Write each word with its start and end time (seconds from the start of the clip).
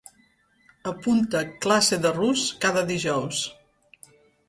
Apunta 0.91 1.43
classe 1.67 2.01
de 2.07 2.15
rus 2.17 2.49
cada 2.67 2.87
dijous. 2.91 3.47